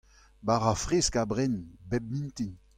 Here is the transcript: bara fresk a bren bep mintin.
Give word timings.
bara 0.45 0.71
fresk 0.83 1.13
a 1.21 1.23
bren 1.31 1.53
bep 1.89 2.03
mintin. 2.11 2.51